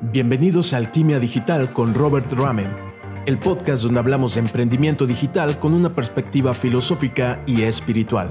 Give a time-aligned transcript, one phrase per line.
[0.00, 2.72] Bienvenidos a Alquimia Digital con Robert Ramen,
[3.26, 8.30] el podcast donde hablamos de emprendimiento digital con una perspectiva filosófica y espiritual.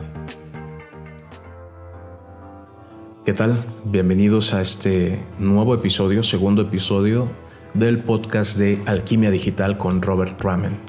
[3.26, 3.62] ¿Qué tal?
[3.84, 7.30] Bienvenidos a este nuevo episodio, segundo episodio
[7.74, 10.80] del podcast de Alquimia Digital con Robert Ramen.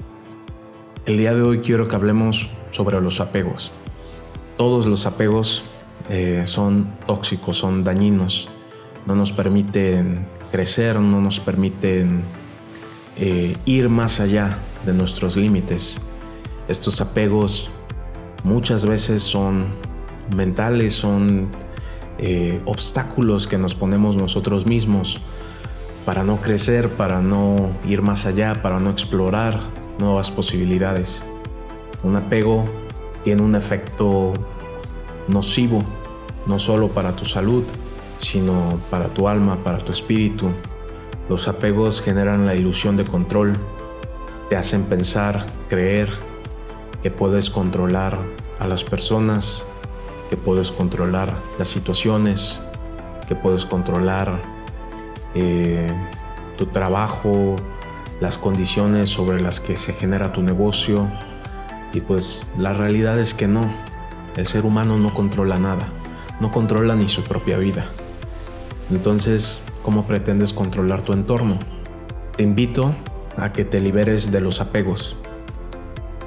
[1.05, 3.73] El día de hoy quiero que hablemos sobre los apegos.
[4.55, 5.65] Todos los apegos
[6.09, 8.49] eh, son tóxicos, son dañinos,
[9.05, 12.21] no nos permiten crecer, no nos permiten
[13.17, 16.01] eh, ir más allá de nuestros límites.
[16.67, 17.69] Estos apegos
[18.43, 19.67] muchas veces son
[20.35, 21.49] mentales, son
[22.17, 25.19] eh, obstáculos que nos ponemos nosotros mismos
[26.05, 27.55] para no crecer, para no
[27.87, 29.59] ir más allá, para no explorar
[29.99, 31.23] nuevas posibilidades.
[32.03, 32.65] Un apego
[33.23, 34.33] tiene un efecto
[35.27, 35.83] nocivo,
[36.45, 37.63] no solo para tu salud,
[38.19, 40.49] sino para tu alma, para tu espíritu.
[41.27, 43.53] Los apegos generan la ilusión de control,
[44.49, 46.11] te hacen pensar, creer
[47.01, 48.17] que puedes controlar
[48.59, 49.65] a las personas,
[50.29, 52.61] que puedes controlar las situaciones,
[53.27, 54.39] que puedes controlar
[55.33, 55.87] eh,
[56.57, 57.55] tu trabajo,
[58.19, 61.07] las condiciones sobre las que se genera tu negocio.
[61.93, 63.61] Y pues la realidad es que no,
[64.35, 65.87] el ser humano no controla nada,
[66.39, 67.85] no controla ni su propia vida.
[68.91, 71.59] Entonces, ¿cómo pretendes controlar tu entorno?
[72.35, 72.95] Te invito
[73.37, 75.15] a que te liberes de los apegos.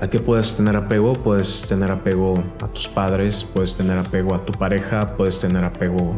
[0.00, 1.12] ¿A qué puedes tener apego?
[1.12, 6.16] Puedes tener apego a tus padres, puedes tener apego a tu pareja, puedes tener apego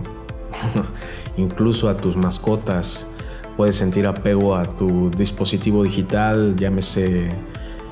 [1.36, 3.10] incluso a tus mascotas,
[3.56, 7.28] puedes sentir apego a tu dispositivo digital, llámese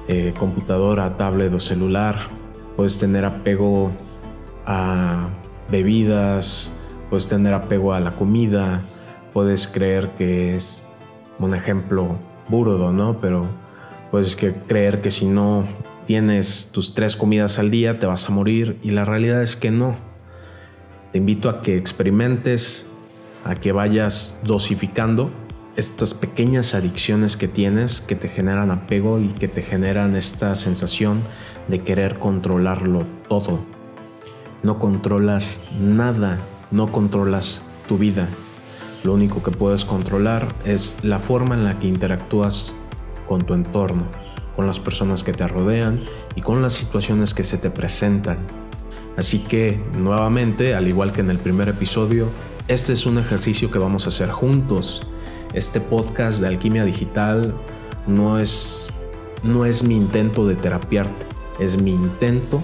[0.09, 2.29] eh, computadora, tablet o celular,
[2.77, 3.93] puedes tener apego
[4.67, 5.29] a
[5.71, 6.79] bebidas,
[7.13, 8.81] puedes tener apego a la comida,
[9.35, 10.81] puedes creer que es
[11.39, 12.17] un ejemplo
[12.49, 13.21] burdo, ¿no?
[13.21, 13.47] Pero
[14.11, 15.67] puedes creer que si no
[16.07, 19.71] tienes tus tres comidas al día te vas a morir y la realidad es que
[19.71, 19.95] no.
[21.13, 22.91] Te invito a que experimentes,
[23.45, 25.31] a que vayas dosificando
[25.77, 31.21] estas pequeñas adicciones que tienes que te generan apego y que te generan esta sensación
[31.69, 33.59] de querer controlarlo todo.
[34.63, 36.39] No controlas nada
[36.73, 38.29] no controlas tu vida.
[39.05, 42.73] Lo único que puedes controlar es la forma en la que interactúas
[43.29, 44.05] con tu entorno,
[44.57, 48.39] con las personas que te rodean y con las situaciones que se te presentan.
[49.17, 52.29] Así que, nuevamente, al igual que en el primer episodio,
[52.69, 55.07] este es un ejercicio que vamos a hacer juntos.
[55.53, 57.55] Este podcast de alquimia digital
[58.07, 58.89] no es,
[59.43, 61.27] no es mi intento de terapiarte,
[61.59, 62.63] es mi intento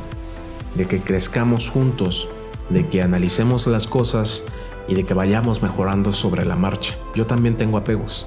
[0.74, 2.28] de que crezcamos juntos
[2.70, 4.44] de que analicemos las cosas
[4.88, 6.94] y de que vayamos mejorando sobre la marcha.
[7.14, 8.26] Yo también tengo apegos,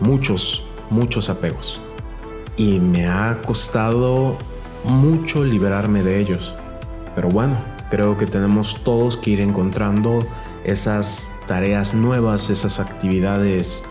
[0.00, 1.80] muchos, muchos apegos.
[2.56, 4.36] Y me ha costado
[4.84, 6.54] mucho liberarme de ellos.
[7.14, 7.56] Pero bueno,
[7.90, 10.18] creo que tenemos todos que ir encontrando
[10.64, 13.82] esas tareas nuevas, esas actividades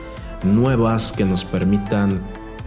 [0.43, 2.21] nuevas que nos permitan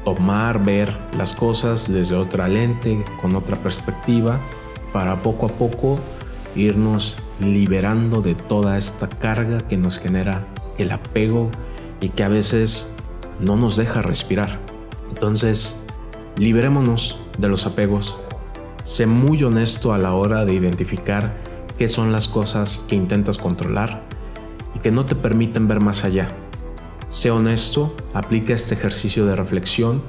[0.04, 4.41] tomar, ver las cosas desde otra lente, con otra perspectiva,
[4.93, 5.99] para poco a poco
[6.54, 10.46] irnos liberando de toda esta carga que nos genera
[10.78, 11.50] el apego
[12.00, 12.96] y que a veces
[13.40, 14.58] no nos deja respirar.
[15.08, 15.82] Entonces,
[16.36, 18.16] liberémonos de los apegos.
[18.84, 21.36] Sé muy honesto a la hora de identificar
[21.78, 24.02] qué son las cosas que intentas controlar
[24.74, 26.28] y que no te permiten ver más allá.
[27.08, 30.02] Sé honesto, aplica este ejercicio de reflexión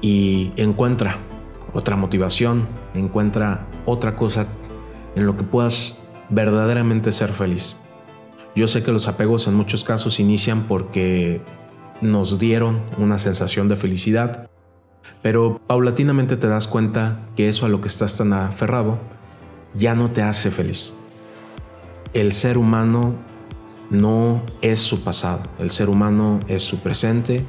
[0.00, 1.18] y encuentra
[1.74, 4.46] otra motivación, encuentra otra cosa
[5.14, 7.76] en lo que puedas verdaderamente ser feliz.
[8.54, 11.40] Yo sé que los apegos en muchos casos inician porque
[12.00, 14.50] nos dieron una sensación de felicidad,
[15.22, 18.98] pero paulatinamente te das cuenta que eso a lo que estás tan aferrado
[19.74, 20.92] ya no te hace feliz.
[22.12, 23.14] El ser humano
[23.88, 27.44] no es su pasado, el ser humano es su presente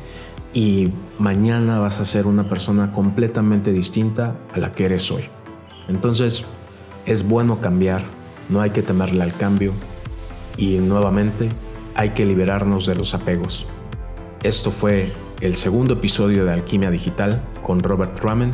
[0.54, 0.90] y
[1.20, 5.24] mañana vas a ser una persona completamente distinta a la que eres hoy.
[5.90, 6.46] Entonces,
[7.06, 8.04] es bueno cambiar,
[8.50, 9.74] no hay que temerle al cambio
[10.58, 11.50] y nuevamente
[11.96, 13.66] hay que liberarnos de los apegos.
[14.44, 18.54] Esto fue el segundo episodio de Alquimia Digital con Robert Ramen.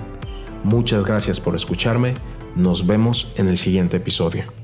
[0.64, 2.14] Muchas gracias por escucharme.
[2.56, 4.59] Nos vemos en el siguiente episodio.